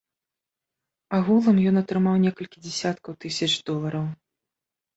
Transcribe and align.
Агулам 1.17 1.57
ён 1.73 1.77
атрымаў 1.83 2.15
некалькі 2.25 2.65
дзясяткаў 2.65 3.21
тысяч 3.27 3.51
долараў. 3.71 4.05